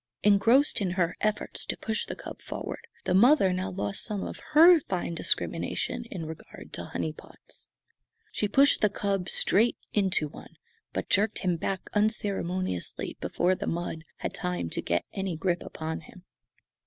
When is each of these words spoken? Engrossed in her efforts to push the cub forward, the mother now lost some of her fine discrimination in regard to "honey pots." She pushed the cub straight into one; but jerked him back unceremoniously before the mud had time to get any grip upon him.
Engrossed 0.23 0.81
in 0.81 0.91
her 0.97 1.15
efforts 1.21 1.63
to 1.67 1.77
push 1.77 2.07
the 2.07 2.15
cub 2.15 2.41
forward, 2.41 2.79
the 3.03 3.13
mother 3.13 3.53
now 3.53 3.69
lost 3.69 4.03
some 4.03 4.23
of 4.23 4.39
her 4.53 4.79
fine 4.79 5.13
discrimination 5.13 6.05
in 6.05 6.25
regard 6.25 6.73
to 6.73 6.85
"honey 6.85 7.13
pots." 7.13 7.67
She 8.31 8.47
pushed 8.47 8.81
the 8.81 8.89
cub 8.89 9.29
straight 9.29 9.77
into 9.93 10.27
one; 10.27 10.55
but 10.91 11.07
jerked 11.07 11.41
him 11.45 11.55
back 11.55 11.81
unceremoniously 11.93 13.15
before 13.21 13.53
the 13.53 13.67
mud 13.67 14.03
had 14.17 14.33
time 14.33 14.71
to 14.71 14.81
get 14.81 15.05
any 15.13 15.37
grip 15.37 15.61
upon 15.61 15.99
him. 16.01 16.23